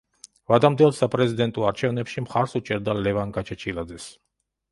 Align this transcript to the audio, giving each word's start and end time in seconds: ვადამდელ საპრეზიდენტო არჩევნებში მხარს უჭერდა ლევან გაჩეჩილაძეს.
ვადამდელ 0.51 0.93
საპრეზიდენტო 0.99 1.67
არჩევნებში 1.71 2.23
მხარს 2.25 2.57
უჭერდა 2.61 2.97
ლევან 3.09 3.35
გაჩეჩილაძეს. 3.37 4.09